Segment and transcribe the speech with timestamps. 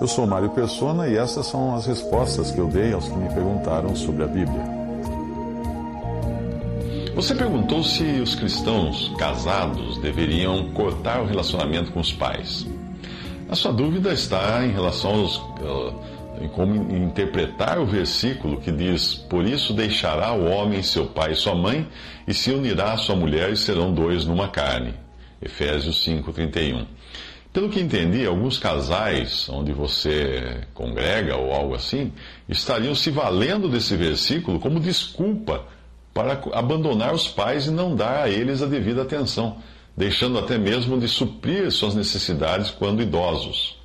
[0.00, 3.28] Eu sou Mário Persona e essas são as respostas que eu dei aos que me
[3.28, 4.78] perguntaram sobre a Bíblia.
[7.14, 12.64] Você perguntou se os cristãos casados deveriam cortar o relacionamento com os pais.
[13.48, 15.94] A sua dúvida está em relação aos, uh,
[16.40, 21.34] em como interpretar o versículo que diz: Por isso deixará o homem seu pai e
[21.34, 21.88] sua mãe,
[22.26, 24.94] e se unirá à sua mulher, e serão dois numa carne.
[25.42, 26.86] Efésios 5,31.
[27.58, 32.12] Pelo que entendi, alguns casais onde você congrega ou algo assim
[32.48, 35.64] estariam se valendo desse versículo como desculpa
[36.14, 39.56] para abandonar os pais e não dar a eles a devida atenção,
[39.96, 43.76] deixando até mesmo de suprir suas necessidades quando idosos.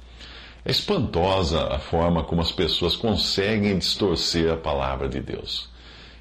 [0.64, 5.68] É espantosa a forma como as pessoas conseguem distorcer a palavra de Deus.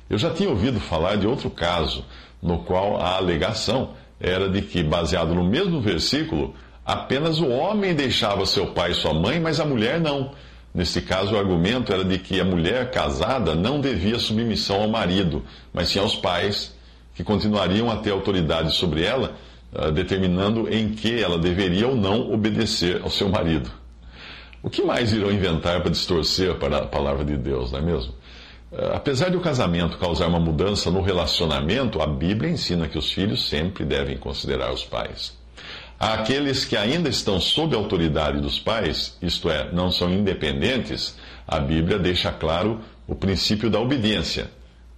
[0.09, 2.03] Eu já tinha ouvido falar de outro caso,
[2.41, 8.47] no qual a alegação era de que, baseado no mesmo versículo, apenas o homem deixava
[8.47, 10.33] seu pai e sua mãe, mas a mulher não.
[10.75, 15.45] Nesse caso, o argumento era de que a mulher casada não devia submissão ao marido,
[15.73, 16.75] mas sim aos pais,
[17.15, 19.37] que continuariam a ter autoridade sobre ela,
[19.75, 23.71] ah, determinando em que ela deveria ou não obedecer ao seu marido.
[24.63, 28.15] O que mais irão inventar para distorcer a palavra de Deus, não é mesmo?
[28.73, 33.13] Ah, apesar de o casamento causar uma mudança no relacionamento, a Bíblia ensina que os
[33.13, 35.42] filhos sempre devem considerar os pais.
[36.03, 41.61] Aqueles que ainda estão sob a autoridade dos pais, isto é, não são independentes, a
[41.61, 44.51] Bíblia deixa claro o princípio da obediência.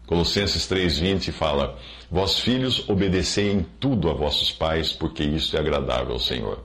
[0.06, 1.78] Colossenses 3,20 fala:
[2.10, 6.64] Vós filhos, obedecei em tudo a vossos pais, porque isto é agradável ao Senhor.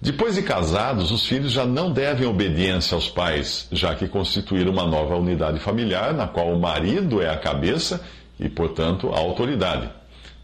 [0.00, 4.84] Depois de casados, os filhos já não devem obediência aos pais, já que constituíram uma
[4.84, 8.04] nova unidade familiar, na qual o marido é a cabeça
[8.36, 9.88] e, portanto, a autoridade.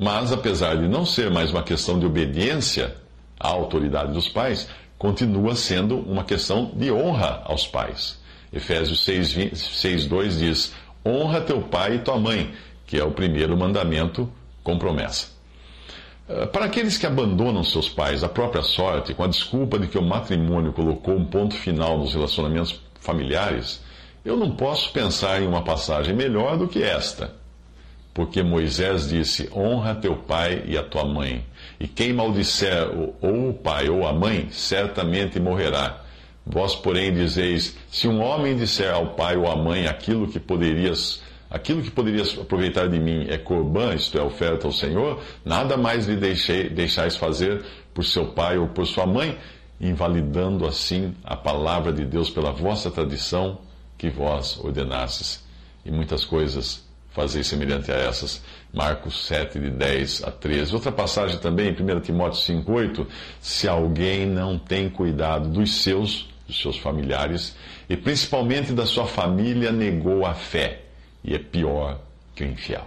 [0.03, 2.97] Mas, apesar de não ser mais uma questão de obediência
[3.39, 4.67] à autoridade dos pais,
[4.97, 8.19] continua sendo uma questão de honra aos pais.
[8.51, 10.73] Efésios 6,2 diz:
[11.05, 12.51] Honra teu pai e tua mãe,
[12.87, 14.27] que é o primeiro mandamento
[14.65, 15.29] com promessa.
[16.27, 19.99] Eh, para aqueles que abandonam seus pais à própria sorte, com a desculpa de que
[19.99, 23.83] o matrimônio colocou um ponto final nos relacionamentos familiares,
[24.25, 27.39] eu não posso pensar em uma passagem melhor do que esta.
[28.21, 31.43] Porque Moisés disse: Honra teu pai e a tua mãe.
[31.81, 32.87] E quem maldisser
[33.23, 36.03] ou o pai ou a mãe, certamente morrerá.
[36.45, 41.23] Vós, porém, dizeis: Se um homem disser ao pai ou à mãe aquilo que poderias
[41.49, 46.07] aquilo que poderias aproveitar de mim é corbã, isto é, oferta ao Senhor, nada mais
[46.07, 47.65] lhe deixei, deixais fazer
[47.95, 49.39] por seu pai ou por sua mãe,
[49.81, 53.61] invalidando assim a palavra de Deus pela vossa tradição
[53.97, 55.43] que vós ordenastes.
[55.87, 58.43] E muitas coisas fazer semelhante a essas.
[58.73, 60.75] Marcos 7, de 10 a 13.
[60.75, 63.07] Outra passagem também, 1 Timóteo 5, 8.
[63.41, 67.57] Se alguém não tem cuidado dos seus, dos seus familiares,
[67.89, 70.83] e principalmente da sua família, negou a fé,
[71.25, 72.01] e é pior
[72.35, 72.87] que o infiel.